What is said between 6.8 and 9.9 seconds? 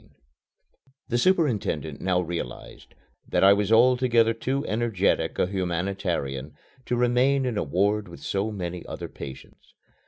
to remain in a ward with so many other patients.